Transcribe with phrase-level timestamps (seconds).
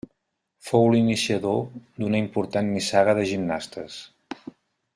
[0.69, 1.59] Fou l'iniciador
[2.01, 4.01] d'una important nissaga de gimnastes.